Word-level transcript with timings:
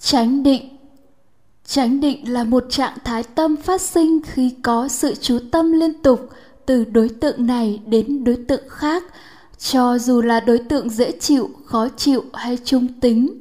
Chánh 0.00 0.42
định 0.42 0.68
Chánh 1.66 2.00
định 2.00 2.32
là 2.32 2.44
một 2.44 2.64
trạng 2.70 2.98
thái 3.04 3.22
tâm 3.22 3.56
phát 3.56 3.80
sinh 3.80 4.20
khi 4.22 4.54
có 4.62 4.88
sự 4.88 5.14
chú 5.14 5.38
tâm 5.50 5.72
liên 5.72 6.02
tục 6.02 6.30
từ 6.66 6.84
đối 6.84 7.08
tượng 7.08 7.46
này 7.46 7.80
đến 7.86 8.24
đối 8.24 8.36
tượng 8.36 8.68
khác, 8.68 9.04
cho 9.58 9.98
dù 9.98 10.22
là 10.22 10.40
đối 10.40 10.58
tượng 10.58 10.90
dễ 10.90 11.12
chịu, 11.12 11.50
khó 11.64 11.88
chịu 11.96 12.24
hay 12.32 12.58
trung 12.64 12.88
tính. 13.00 13.40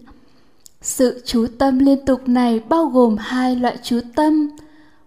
Sự 0.81 1.21
chú 1.25 1.47
tâm 1.57 1.79
liên 1.79 2.05
tục 2.05 2.27
này 2.27 2.59
bao 2.59 2.85
gồm 2.85 3.15
hai 3.19 3.55
loại 3.55 3.77
chú 3.83 3.99
tâm. 4.15 4.49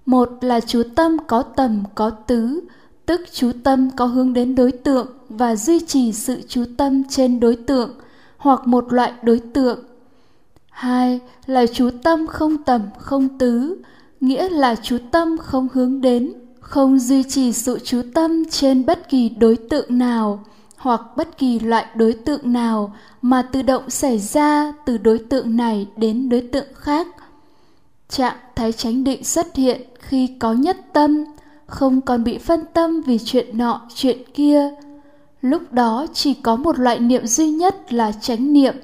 Một 0.06 0.28
là 0.40 0.60
chú 0.60 0.82
tâm 0.94 1.16
có 1.26 1.42
tầm 1.42 1.84
có 1.94 2.10
tứ, 2.10 2.60
tức 3.06 3.20
chú 3.32 3.50
tâm 3.64 3.90
có 3.96 4.06
hướng 4.06 4.32
đến 4.32 4.54
đối 4.54 4.72
tượng 4.72 5.06
và 5.28 5.56
duy 5.56 5.80
trì 5.80 6.12
sự 6.12 6.42
chú 6.48 6.64
tâm 6.76 7.02
trên 7.08 7.40
đối 7.40 7.56
tượng 7.56 7.90
hoặc 8.36 8.66
một 8.66 8.92
loại 8.92 9.12
đối 9.22 9.38
tượng 9.38 9.78
hai 10.80 11.20
là 11.46 11.66
chú 11.66 11.90
tâm 12.02 12.26
không 12.26 12.62
tầm, 12.62 12.82
không 12.98 13.38
tứ, 13.38 13.76
nghĩa 14.20 14.48
là 14.48 14.74
chú 14.82 14.98
tâm 15.10 15.38
không 15.38 15.68
hướng 15.72 16.00
đến, 16.00 16.32
không 16.60 16.98
duy 16.98 17.22
trì 17.22 17.52
sự 17.52 17.78
chú 17.84 18.02
tâm 18.14 18.44
trên 18.50 18.86
bất 18.86 19.08
kỳ 19.08 19.28
đối 19.28 19.56
tượng 19.56 19.98
nào 19.98 20.44
hoặc 20.76 21.00
bất 21.16 21.38
kỳ 21.38 21.58
loại 21.58 21.86
đối 21.94 22.12
tượng 22.12 22.52
nào 22.52 22.94
mà 23.22 23.42
tự 23.42 23.62
động 23.62 23.90
xảy 23.90 24.18
ra 24.18 24.72
từ 24.86 24.98
đối 24.98 25.18
tượng 25.18 25.56
này 25.56 25.86
đến 25.96 26.28
đối 26.28 26.40
tượng 26.40 26.74
khác. 26.74 27.06
Trạng 28.08 28.36
thái 28.56 28.72
chánh 28.72 29.04
định 29.04 29.24
xuất 29.24 29.56
hiện 29.56 29.80
khi 29.98 30.26
có 30.38 30.52
nhất 30.52 30.76
tâm, 30.92 31.24
không 31.66 32.00
còn 32.00 32.24
bị 32.24 32.38
phân 32.38 32.60
tâm 32.72 33.02
vì 33.02 33.18
chuyện 33.18 33.58
nọ, 33.58 33.80
chuyện 33.94 34.18
kia. 34.34 34.70
Lúc 35.42 35.72
đó 35.72 36.06
chỉ 36.12 36.34
có 36.34 36.56
một 36.56 36.78
loại 36.78 36.98
niệm 36.98 37.26
duy 37.26 37.50
nhất 37.50 37.92
là 37.92 38.12
chánh 38.12 38.52
niệm, 38.52 38.74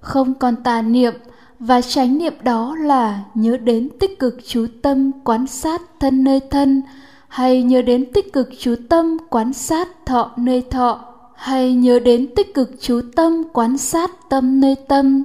không 0.00 0.34
còn 0.34 0.56
tà 0.56 0.82
niệm 0.82 1.14
và 1.58 1.82
chánh 1.82 2.18
niệm 2.18 2.34
đó 2.42 2.76
là 2.80 3.24
nhớ 3.34 3.56
đến 3.56 3.88
tích 4.00 4.18
cực 4.18 4.36
chú 4.46 4.66
tâm 4.82 5.10
quán 5.24 5.46
sát 5.46 5.82
thân 6.00 6.24
nơi 6.24 6.40
thân, 6.50 6.82
hay 7.28 7.62
nhớ 7.62 7.82
đến 7.82 8.12
tích 8.12 8.32
cực 8.32 8.50
chú 8.58 8.74
tâm 8.88 9.16
quán 9.30 9.52
sát 9.52 10.06
thọ 10.06 10.30
nơi 10.36 10.62
thọ, 10.70 11.04
hay 11.34 11.74
nhớ 11.74 11.98
đến 11.98 12.26
tích 12.36 12.54
cực 12.54 12.70
chú 12.80 13.00
tâm 13.16 13.42
quán 13.52 13.78
sát 13.78 14.10
tâm 14.28 14.60
nơi 14.60 14.74
tâm, 14.88 15.22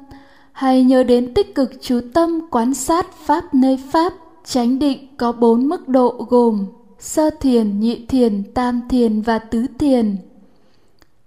hay 0.51 0.83
nhớ 0.83 1.03
đến 1.03 1.33
tích 1.33 1.55
cực 1.55 1.71
chú 1.81 1.99
tâm 2.13 2.39
quán 2.51 2.73
sát 2.73 3.13
pháp 3.13 3.53
nơi 3.53 3.79
pháp, 3.91 4.13
chánh 4.45 4.79
định 4.79 5.07
có 5.17 5.31
bốn 5.31 5.67
mức 5.67 5.87
độ 5.87 6.25
gồm 6.29 6.65
sơ 6.99 7.29
thiền, 7.29 7.79
nhị 7.79 8.05
thiền, 8.05 8.43
tam 8.53 8.81
thiền 8.89 9.21
và 9.21 9.39
tứ 9.39 9.65
thiền. 9.79 10.17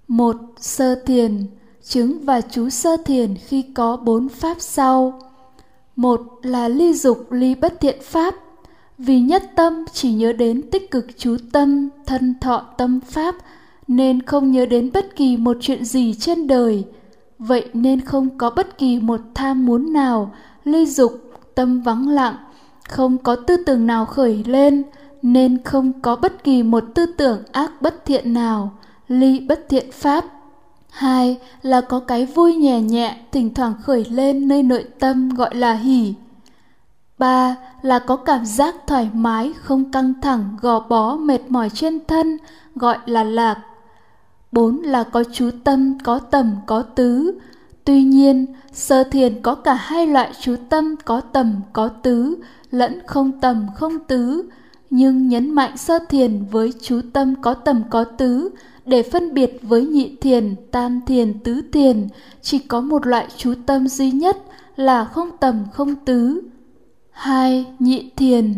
Một, 0.08 0.36
sơ 0.60 0.94
thiền 0.94 1.46
chứng 1.84 2.24
và 2.24 2.40
chú 2.40 2.68
sơ 2.68 2.96
thiền 3.04 3.34
khi 3.34 3.62
có 3.74 3.96
bốn 3.96 4.28
pháp 4.28 4.56
sau. 4.60 5.20
Một 5.96 6.20
là 6.42 6.68
ly 6.68 6.94
dục 6.94 7.26
ly 7.30 7.54
bất 7.54 7.80
thiện 7.80 7.96
pháp, 8.02 8.34
vì 8.98 9.20
nhất 9.20 9.42
tâm 9.56 9.84
chỉ 9.92 10.12
nhớ 10.12 10.32
đến 10.32 10.70
tích 10.70 10.90
cực 10.90 11.06
chú 11.16 11.36
tâm, 11.52 11.88
thân 12.06 12.34
thọ 12.40 12.58
tâm 12.78 13.00
pháp, 13.00 13.34
nên 13.88 14.22
không 14.22 14.52
nhớ 14.52 14.66
đến 14.66 14.90
bất 14.94 15.16
kỳ 15.16 15.36
một 15.36 15.56
chuyện 15.60 15.84
gì 15.84 16.14
trên 16.14 16.46
đời. 16.46 16.84
Vậy 17.38 17.68
nên 17.72 18.00
không 18.00 18.38
có 18.38 18.50
bất 18.50 18.78
kỳ 18.78 19.00
một 19.00 19.20
tham 19.34 19.66
muốn 19.66 19.92
nào, 19.92 20.34
ly 20.64 20.86
dục, 20.86 21.12
tâm 21.54 21.80
vắng 21.80 22.08
lặng, 22.08 22.36
không 22.88 23.18
có 23.18 23.36
tư 23.36 23.56
tưởng 23.56 23.86
nào 23.86 24.06
khởi 24.06 24.44
lên, 24.46 24.82
nên 25.22 25.62
không 25.64 25.92
có 26.02 26.16
bất 26.16 26.44
kỳ 26.44 26.62
một 26.62 26.84
tư 26.94 27.06
tưởng 27.06 27.42
ác 27.52 27.82
bất 27.82 28.06
thiện 28.06 28.32
nào, 28.32 28.72
ly 29.08 29.40
bất 29.40 29.66
thiện 29.68 29.92
pháp 29.92 30.24
hai 30.92 31.38
là 31.62 31.80
có 31.80 32.00
cái 32.00 32.26
vui 32.26 32.54
nhẹ 32.54 32.80
nhẹ, 32.80 33.16
thỉnh 33.32 33.54
thoảng 33.54 33.74
khởi 33.82 34.04
lên 34.04 34.48
nơi 34.48 34.62
nội 34.62 34.84
tâm 34.98 35.28
gọi 35.28 35.54
là 35.54 35.74
hỉ. 35.74 36.14
Ba 37.18 37.56
là 37.82 37.98
có 37.98 38.16
cảm 38.16 38.46
giác 38.46 38.74
thoải 38.86 39.10
mái, 39.12 39.52
không 39.62 39.92
căng 39.92 40.20
thẳng, 40.22 40.56
gò 40.60 40.80
bó, 40.80 41.16
mệt 41.16 41.40
mỏi 41.48 41.70
trên 41.70 41.98
thân, 42.06 42.38
gọi 42.74 42.98
là 43.06 43.24
lạc. 43.24 43.58
Bốn 44.52 44.78
là 44.82 45.04
có 45.04 45.24
chú 45.32 45.50
tâm, 45.64 45.98
có 46.04 46.18
tầm, 46.18 46.56
có 46.66 46.82
tứ. 46.82 47.38
Tuy 47.84 48.02
nhiên, 48.02 48.46
sơ 48.72 49.04
thiền 49.04 49.42
có 49.42 49.54
cả 49.54 49.74
hai 49.74 50.06
loại 50.06 50.32
chú 50.40 50.56
tâm, 50.68 50.96
có 51.04 51.20
tầm, 51.20 51.60
có 51.72 51.88
tứ, 51.88 52.36
lẫn 52.70 53.00
không 53.06 53.40
tầm, 53.40 53.66
không 53.76 53.98
tứ 53.98 54.44
nhưng 54.94 55.28
nhấn 55.28 55.50
mạnh 55.50 55.76
sơ 55.76 55.98
thiền 56.08 56.44
với 56.50 56.72
chú 56.82 57.00
tâm 57.12 57.34
có 57.42 57.54
tầm 57.54 57.82
có 57.90 58.04
tứ 58.04 58.50
để 58.84 59.02
phân 59.02 59.34
biệt 59.34 59.58
với 59.62 59.86
nhị 59.86 60.16
thiền, 60.20 60.54
tam 60.70 61.00
thiền, 61.06 61.38
tứ 61.38 61.62
thiền 61.72 62.08
chỉ 62.42 62.58
có 62.58 62.80
một 62.80 63.06
loại 63.06 63.26
chú 63.36 63.54
tâm 63.66 63.88
duy 63.88 64.10
nhất 64.10 64.36
là 64.76 65.04
không 65.04 65.30
tầm 65.40 65.64
không 65.72 65.94
tứ. 65.94 66.40
hai 67.10 67.66
Nhị 67.78 68.10
thiền 68.16 68.54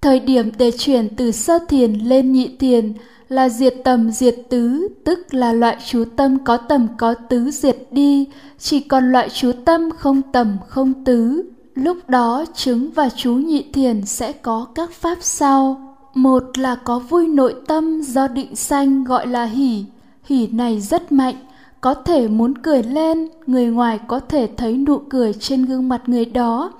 Thời 0.00 0.20
điểm 0.20 0.50
để 0.58 0.70
chuyển 0.78 1.16
từ 1.16 1.32
sơ 1.32 1.58
thiền 1.68 1.92
lên 1.92 2.32
nhị 2.32 2.56
thiền 2.56 2.92
là 3.28 3.48
diệt 3.48 3.74
tầm 3.84 4.10
diệt 4.10 4.36
tứ, 4.48 4.88
tức 5.04 5.34
là 5.34 5.52
loại 5.52 5.76
chú 5.86 6.04
tâm 6.16 6.44
có 6.44 6.56
tầm 6.56 6.88
có 6.98 7.14
tứ 7.14 7.50
diệt 7.50 7.76
đi, 7.90 8.26
chỉ 8.58 8.80
còn 8.80 9.12
loại 9.12 9.28
chú 9.28 9.52
tâm 9.64 9.90
không 9.90 10.22
tầm 10.32 10.56
không 10.68 11.04
tứ. 11.04 11.42
Lúc 11.78 11.96
đó 12.08 12.44
chứng 12.54 12.90
và 12.90 13.08
chú 13.16 13.34
nhị 13.34 13.64
thiền 13.72 14.06
sẽ 14.06 14.32
có 14.32 14.66
các 14.74 14.92
pháp 14.92 15.18
sau 15.20 15.80
một 16.14 16.58
là 16.58 16.74
có 16.74 16.98
vui 16.98 17.28
nội 17.28 17.54
tâm 17.66 18.00
do 18.02 18.28
định 18.28 18.56
sanh 18.56 19.04
gọi 19.04 19.26
là 19.26 19.44
hỉ 19.44 19.84
hỉ 20.24 20.46
này 20.46 20.80
rất 20.80 21.12
mạnh, 21.12 21.34
có 21.80 21.94
thể 21.94 22.28
muốn 22.28 22.58
cười 22.58 22.82
lên, 22.82 23.28
người 23.46 23.66
ngoài 23.66 23.98
có 24.08 24.20
thể 24.20 24.48
thấy 24.56 24.76
nụ 24.76 24.98
cười 24.98 25.32
trên 25.32 25.64
gương 25.64 25.88
mặt 25.88 26.02
người 26.06 26.24
đó. 26.24 26.72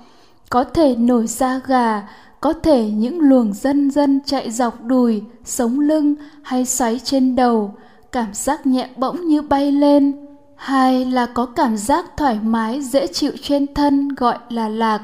Có 0.49 0.63
thể 0.63 0.95
nổi 0.95 1.27
da 1.27 1.61
gà, 1.67 2.07
có 2.41 2.53
thể 2.53 2.91
những 2.91 3.19
luồng 3.19 3.53
dân 3.53 3.91
dân 3.91 4.19
chạy 4.25 4.51
dọc 4.51 4.85
đùi, 4.85 5.21
sống 5.45 5.79
lưng 5.79 6.15
hay 6.41 6.65
xoáy 6.65 6.99
trên 6.99 7.35
đầu. 7.35 7.73
Cảm 8.11 8.33
giác 8.33 8.67
nhẹ 8.67 8.89
bỗng 8.97 9.27
như 9.27 9.41
bay 9.41 9.71
lên 9.71 10.28
hai 10.59 11.05
là 11.05 11.25
có 11.25 11.45
cảm 11.45 11.77
giác 11.77 12.05
thoải 12.17 12.39
mái 12.43 12.81
dễ 12.81 13.07
chịu 13.07 13.31
trên 13.41 13.73
thân 13.73 14.09
gọi 14.09 14.37
là 14.49 14.69
lạc 14.69 15.01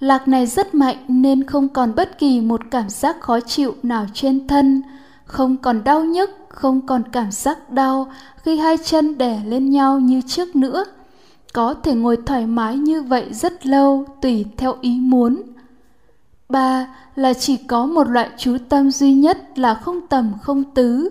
Lạc 0.00 0.28
này 0.28 0.46
rất 0.46 0.74
mạnh 0.74 0.96
nên 1.08 1.44
không 1.44 1.68
còn 1.68 1.94
bất 1.94 2.18
kỳ 2.18 2.40
một 2.40 2.60
cảm 2.70 2.88
giác 2.88 3.20
khó 3.20 3.40
chịu 3.40 3.74
nào 3.82 4.06
trên 4.14 4.46
thân, 4.46 4.82
không 5.24 5.56
còn 5.56 5.84
đau 5.84 6.04
nhức, 6.04 6.30
không 6.48 6.86
còn 6.86 7.02
cảm 7.12 7.30
giác 7.30 7.70
đau 7.70 8.12
khi 8.36 8.56
hai 8.56 8.76
chân 8.84 9.18
đè 9.18 9.40
lên 9.46 9.70
nhau 9.70 10.00
như 10.00 10.22
trước 10.26 10.56
nữa. 10.56 10.84
Có 11.52 11.74
thể 11.74 11.94
ngồi 11.94 12.16
thoải 12.26 12.46
mái 12.46 12.76
như 12.76 13.02
vậy 13.02 13.26
rất 13.32 13.66
lâu 13.66 14.04
tùy 14.22 14.44
theo 14.56 14.74
ý 14.80 15.00
muốn. 15.00 15.42
ba 16.48 16.86
Là 17.16 17.34
chỉ 17.34 17.56
có 17.56 17.86
một 17.86 18.08
loại 18.08 18.30
chú 18.38 18.56
tâm 18.68 18.90
duy 18.90 19.14
nhất 19.14 19.58
là 19.58 19.74
không 19.74 20.06
tầm 20.06 20.32
không 20.42 20.64
tứ, 20.64 21.08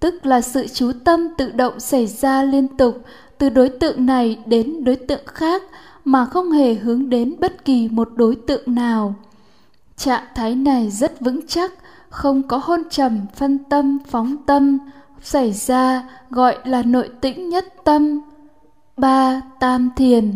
tức 0.00 0.26
là 0.26 0.40
sự 0.40 0.66
chú 0.66 0.92
tâm 1.04 1.28
tự 1.38 1.50
động 1.50 1.80
xảy 1.80 2.06
ra 2.06 2.42
liên 2.42 2.68
tục 2.76 3.02
từ 3.38 3.48
đối 3.48 3.68
tượng 3.68 4.06
này 4.06 4.38
đến 4.46 4.84
đối 4.84 4.96
tượng 4.96 5.26
khác 5.26 5.62
mà 6.04 6.26
không 6.26 6.50
hề 6.50 6.74
hướng 6.74 7.10
đến 7.10 7.34
bất 7.40 7.64
kỳ 7.64 7.88
một 7.88 8.08
đối 8.16 8.36
tượng 8.36 8.74
nào. 8.74 9.14
Trạng 9.96 10.24
thái 10.34 10.54
này 10.54 10.90
rất 10.90 11.20
vững 11.20 11.46
chắc, 11.46 11.72
không 12.08 12.42
có 12.42 12.60
hôn 12.64 12.82
trầm, 12.90 13.26
phân 13.34 13.58
tâm, 13.58 13.98
phóng 14.08 14.36
tâm 14.46 14.78
xảy 15.22 15.52
ra, 15.52 16.02
gọi 16.30 16.56
là 16.64 16.82
nội 16.82 17.10
tĩnh 17.20 17.48
nhất 17.48 17.74
tâm. 17.84 18.20
Ba, 18.96 19.42
tam 19.60 19.90
thiền. 19.96 20.32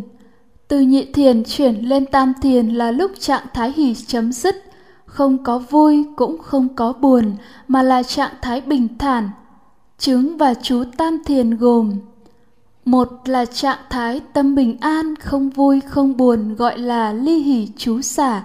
Từ 0.68 0.80
nhị 0.80 1.04
thiền 1.12 1.44
chuyển 1.44 1.74
lên 1.74 2.06
tam 2.06 2.32
thiền 2.42 2.68
là 2.68 2.90
lúc 2.90 3.12
trạng 3.18 3.46
thái 3.54 3.72
hỷ 3.76 3.94
chấm 3.94 4.32
dứt. 4.32 4.64
Không 5.06 5.44
có 5.44 5.58
vui 5.58 6.04
cũng 6.16 6.38
không 6.38 6.68
có 6.76 6.92
buồn, 6.92 7.36
mà 7.68 7.82
là 7.82 8.02
trạng 8.02 8.32
thái 8.42 8.60
bình 8.60 8.98
thản 8.98 9.30
chứng 10.00 10.36
và 10.36 10.54
chú 10.54 10.84
tam 10.96 11.18
thiền 11.24 11.56
gồm 11.56 11.98
một 12.84 13.08
là 13.24 13.44
trạng 13.44 13.78
thái 13.90 14.20
tâm 14.32 14.54
bình 14.54 14.76
an, 14.80 15.16
không 15.16 15.50
vui, 15.50 15.80
không 15.80 16.16
buồn, 16.16 16.54
gọi 16.54 16.78
là 16.78 17.12
ly 17.12 17.38
hỷ 17.38 17.68
chú 17.76 18.00
xả. 18.00 18.42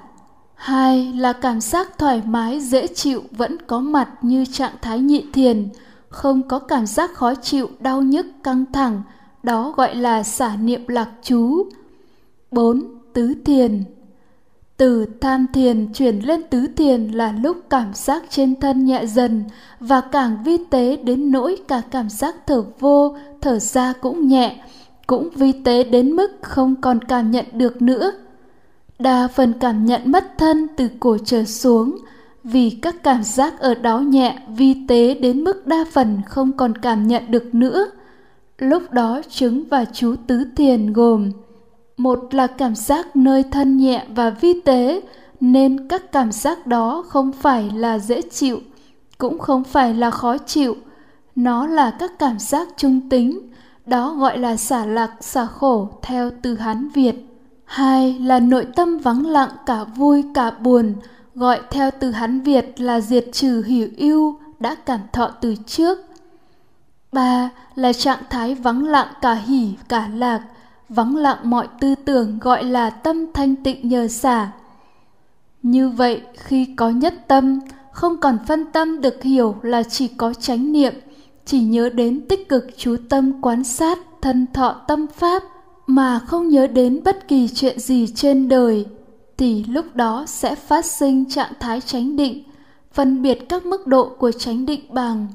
Hai 0.56 1.14
là 1.16 1.34
cảm 1.34 1.62
giác 1.62 1.98
thoải 1.98 2.22
mái, 2.26 2.60
dễ 2.60 2.88
chịu, 2.88 3.24
vẫn 3.32 3.58
có 3.68 3.80
mặt 3.80 4.10
như 4.22 4.46
trạng 4.46 4.74
thái 4.82 5.00
nhị 5.00 5.26
thiền, 5.34 5.70
không 6.10 6.48
có 6.48 6.60
cảm 6.60 6.86
giác 6.86 7.14
khó 7.14 7.36
chịu, 7.36 7.70
đau 7.80 8.02
nhức, 8.02 8.26
căng 8.44 8.66
thẳng, 8.74 9.02
đó 9.44 9.74
gọi 9.78 9.96
là 9.96 10.24
xả 10.24 10.56
niệm 10.56 10.88
lạc 10.88 11.10
chú. 11.24 11.70
Bốn, 12.52 12.84
tứ 13.14 13.34
thiền 13.46 13.84
từ 14.78 15.06
tham 15.22 15.46
thiền 15.54 15.94
chuyển 15.94 16.20
lên 16.20 16.42
tứ 16.50 16.68
thiền 16.76 17.08
là 17.08 17.32
lúc 17.32 17.58
cảm 17.70 17.94
giác 17.94 18.24
trên 18.30 18.60
thân 18.60 18.86
nhẹ 18.86 19.06
dần 19.06 19.44
và 19.80 20.02
càng 20.02 20.38
vi 20.44 20.58
tế 20.70 20.96
đến 20.96 21.32
nỗi 21.32 21.58
cả 21.68 21.82
cảm 21.92 22.10
giác 22.10 22.36
thở 22.48 22.64
vô, 22.80 23.18
thở 23.42 23.60
ra 23.60 23.94
cũng 24.02 24.28
nhẹ, 24.28 24.64
cũng 25.08 25.30
vi 25.30 25.52
tế 25.52 25.84
đến 25.84 26.12
mức 26.12 26.32
không 26.42 26.76
còn 26.82 27.04
cảm 27.04 27.32
nhận 27.32 27.46
được 27.54 27.82
nữa. 27.82 28.12
Đa 29.00 29.28
phần 29.28 29.54
cảm 29.60 29.86
nhận 29.86 30.02
mất 30.12 30.38
thân 30.38 30.68
từ 30.78 30.88
cổ 31.00 31.18
trở 31.26 31.44
xuống, 31.44 31.98
vì 32.44 32.70
các 32.70 33.04
cảm 33.04 33.24
giác 33.24 33.60
ở 33.60 33.76
đó 33.76 34.00
nhẹ 34.00 34.40
vi 34.58 34.76
tế 34.88 35.14
đến 35.14 35.44
mức 35.44 35.68
đa 35.68 35.86
phần 35.92 36.22
không 36.28 36.52
còn 36.52 36.78
cảm 36.78 37.08
nhận 37.08 37.24
được 37.32 37.56
nữa. 37.56 37.90
Lúc 38.58 38.92
đó 38.92 39.22
chứng 39.30 39.64
và 39.70 39.86
chú 39.86 40.16
tứ 40.28 40.46
thiền 40.56 40.94
gồm 40.94 41.32
một 41.98 42.34
là 42.34 42.48
cảm 42.48 42.76
giác 42.76 43.16
nơi 43.16 43.44
thân 43.44 43.78
nhẹ 43.78 44.06
và 44.16 44.30
vi 44.30 44.62
tế, 44.62 45.02
nên 45.40 45.88
các 45.88 46.12
cảm 46.12 46.32
giác 46.32 46.68
đó 46.68 47.04
không 47.08 47.32
phải 47.32 47.72
là 47.76 48.00
dễ 48.00 48.22
chịu, 48.22 48.60
cũng 49.18 49.40
không 49.40 49.64
phải 49.64 49.94
là 49.94 50.12
khó 50.12 50.38
chịu. 50.38 50.76
Nó 51.36 51.68
là 51.68 51.92
các 51.92 52.20
cảm 52.20 52.40
giác 52.40 52.68
trung 52.78 53.10
tính, 53.10 53.40
đó 53.86 54.16
gọi 54.20 54.38
là 54.38 54.58
xả 54.58 54.86
lạc, 54.86 55.12
xả 55.22 55.46
khổ 55.46 55.90
theo 56.02 56.32
từ 56.42 56.56
hán 56.56 56.90
việt. 56.90 57.16
Hai 57.66 58.20
là 58.20 58.40
nội 58.40 58.68
tâm 58.76 58.98
vắng 58.98 59.26
lặng, 59.26 59.50
cả 59.66 59.84
vui, 59.84 60.24
cả 60.34 60.52
buồn, 60.52 60.94
gọi 61.36 61.60
theo 61.72 61.92
từ 62.00 62.12
hán 62.12 62.42
việt 62.42 62.82
là 62.82 63.02
diệt 63.02 63.26
trừ 63.34 63.64
hỉ 63.68 63.88
ưu 63.98 64.40
đã 64.60 64.76
cảm 64.76 65.00
thọ 65.14 65.28
từ 65.28 65.56
trước. 65.66 65.98
Ba 67.12 67.50
là 67.76 67.94
trạng 67.94 68.24
thái 68.30 68.56
vắng 68.56 68.88
lặng, 68.88 69.08
cả 69.22 69.34
hỉ, 69.34 69.74
cả 69.90 70.10
lạc 70.16 70.42
vắng 70.90 71.16
lặng 71.16 71.38
mọi 71.44 71.68
tư 71.80 71.96
tưởng 72.06 72.40
gọi 72.40 72.64
là 72.64 72.90
tâm 72.90 73.26
thanh 73.34 73.56
tịnh 73.56 73.90
nhờ 73.90 74.08
xả. 74.08 74.52
Như 75.64 75.90
vậy 75.90 76.22
khi 76.38 76.68
có 76.76 76.90
nhất 76.90 77.14
tâm 77.28 77.60
không 77.92 78.18
còn 78.18 78.38
phân 78.48 78.66
tâm 78.72 79.02
được 79.02 79.24
hiểu 79.24 79.56
là 79.62 79.84
chỉ 79.84 80.08
có 80.08 80.34
chánh 80.34 80.72
niệm 80.72 80.94
chỉ 81.46 81.60
nhớ 81.60 81.90
đến 81.90 82.22
tích 82.30 82.50
cực 82.50 82.68
chú 82.78 82.96
tâm 83.10 83.42
quan 83.42 83.64
sát 83.64 84.00
thân 84.22 84.46
thọ 84.54 84.72
tâm 84.88 85.08
pháp 85.08 85.44
mà 85.88 86.20
không 86.20 86.50
nhớ 86.50 86.68
đến 86.68 87.02
bất 87.04 87.28
kỳ 87.28 87.48
chuyện 87.48 87.80
gì 87.80 88.08
trên 88.16 88.48
đời 88.48 88.86
thì 89.38 89.64
lúc 89.64 89.96
đó 89.96 90.24
sẽ 90.28 90.56
phát 90.56 90.86
sinh 90.86 91.30
trạng 91.30 91.52
thái 91.60 91.82
chánh 91.82 92.16
định 92.16 92.44
phân 92.94 93.22
biệt 93.22 93.50
các 93.50 93.66
mức 93.66 93.88
độ 93.88 94.16
của 94.20 94.32
chánh 94.32 94.66
định 94.66 94.82
bằng 94.90 95.28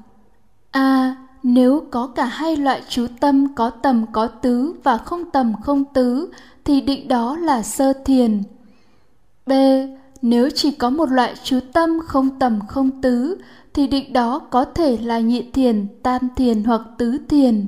a. 0.71 0.81
à, 0.81 1.17
nếu 1.43 1.85
có 1.91 2.07
cả 2.07 2.25
hai 2.25 2.57
loại 2.57 2.83
chú 2.89 3.07
tâm 3.21 3.55
có 3.55 3.71
tầm 3.71 4.07
có 4.13 4.27
tứ 4.27 4.75
và 4.83 4.99
không 4.99 5.31
tầm 5.31 5.53
không 5.63 5.85
tứ 5.85 6.31
thì 6.65 6.81
định 6.81 7.09
đó 7.09 7.37
là 7.37 7.63
sơ 7.63 7.93
thiền 8.05 8.43
b 9.47 9.53
nếu 10.23 10.51
chỉ 10.55 10.71
có 10.71 10.91
một 10.91 11.11
loại 11.11 11.35
chú 11.45 11.61
tâm 11.73 12.01
không 12.07 12.39
tầm 12.39 12.61
không 12.69 13.03
tứ 13.03 13.37
thì 13.75 13.87
định 13.87 14.13
đó 14.13 14.39
có 14.39 14.65
thể 14.65 14.97
là 14.97 15.21
nhị 15.21 15.43
thiền, 15.43 15.87
tam 16.03 16.29
thiền 16.37 16.65
hoặc 16.65 16.81
tứ 16.99 17.19
thiền. 17.29 17.67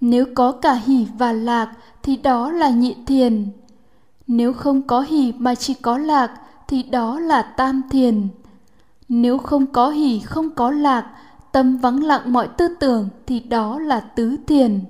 Nếu 0.00 0.24
có 0.34 0.52
cả 0.52 0.72
hỷ 0.72 1.06
và 1.18 1.32
lạc 1.32 1.72
thì 2.02 2.16
đó 2.16 2.50
là 2.50 2.70
nhị 2.70 2.94
thiền. 3.06 3.46
Nếu 4.26 4.52
không 4.52 4.82
có 4.82 5.00
hỷ 5.00 5.32
mà 5.38 5.54
chỉ 5.54 5.74
có 5.74 5.98
lạc 5.98 6.30
thì 6.68 6.82
đó 6.82 7.20
là 7.20 7.42
tam 7.42 7.82
thiền. 7.90 8.28
Nếu 9.08 9.38
không 9.38 9.66
có 9.66 9.90
hỷ 9.90 10.20
không 10.20 10.50
có 10.50 10.70
lạc, 10.70 11.06
tâm 11.56 11.76
vắng 11.76 12.04
lặng 12.04 12.32
mọi 12.32 12.48
tư 12.58 12.68
tưởng 12.80 13.08
thì 13.26 13.40
đó 13.40 13.78
là 13.78 14.00
tứ 14.00 14.36
thiền. 14.46 14.80